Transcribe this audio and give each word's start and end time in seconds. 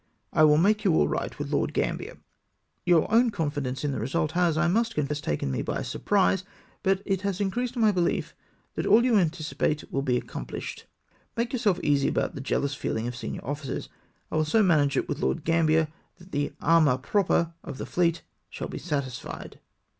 I 0.33 0.43
will 0.45 0.57
make 0.57 0.83
you 0.83 0.95
all 0.95 1.07
right 1.07 1.37
with 1.37 1.51
Lord 1.53 1.75
Gambler. 1.75 2.17
Your 2.87 3.05
own 3.13 3.29
confidence 3.29 3.83
in 3.85 3.91
the 3.91 3.99
result 3.99 4.31
has, 4.31 4.57
I 4.57 4.67
must 4.67 4.95
confess, 4.95 5.21
taken 5.21 5.51
me 5.51 5.61
by 5.61 5.83
surprise, 5.83 6.43
but 6.81 7.03
it 7.05 7.21
has 7.21 7.39
increased 7.39 7.77
my 7.77 7.91
behef 7.91 8.33
that 8.73 8.87
all 8.87 9.05
you 9.05 9.15
anticipate 9.17 9.91
will 9.93 10.01
be 10.01 10.19
accompHshed. 10.19 10.85
Make 11.37 11.53
yourself 11.53 11.79
easy 11.83 12.07
about 12.07 12.33
the 12.33 12.41
jealous 12.41 12.75
feehng 12.75 13.07
of 13.07 13.15
senior 13.15 13.45
officers; 13.45 13.89
I 14.31 14.37
will 14.37 14.45
so 14.45 14.63
manage 14.63 14.97
it 14.97 15.07
with 15.07 15.19
Lord 15.21 15.43
Gambler 15.43 15.87
that 16.17 16.31
the 16.31 16.53
amour 16.61 16.97
propre 16.97 17.53
of 17.63 17.77
the 17.77 17.85
fleet 17.85 18.23
shall 18.49 18.69
be 18.69 18.79
satisfied." 18.79 19.59